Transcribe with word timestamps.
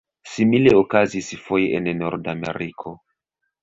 Simile 0.35 0.73
okazis 0.79 1.31
foje 1.43 1.71
en 1.83 1.93
Nordameriko. 2.03 3.01